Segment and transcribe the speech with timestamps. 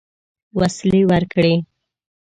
[0.57, 1.53] وسلې ورکړې.